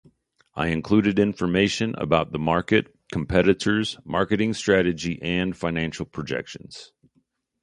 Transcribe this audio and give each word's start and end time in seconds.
I 0.55 0.69
included 0.69 1.19
information 1.19 1.93
about 1.95 2.31
the 2.31 2.39
market, 2.39 2.87
competitors, 3.11 3.99
marketing 4.03 4.55
strategy, 4.55 5.19
and 5.21 5.55
financial 5.55 6.07
projections. 6.07 6.91